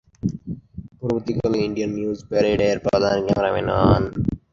পরবর্তীকালে 0.99 1.57
'Indian 1.59 1.91
news 1.97 2.19
প্যারেড'-এর 2.29 2.77
প্রধান 2.85 3.17
ক্যামেরাম্যান 3.27 3.67
হন। 3.75 4.03